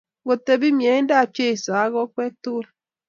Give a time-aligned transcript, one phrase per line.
[0.23, 2.65] Ngotebi miendap Jeso akikwek tukul